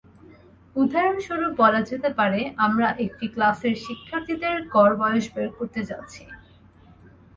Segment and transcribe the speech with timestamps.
[0.75, 6.23] উদাহরণস্বরূপ বলা যেতে পারে আমরা একটি ক্লাসের শিক্ষার্থীদের গড় বয়স বের করতে চাচ্ছি।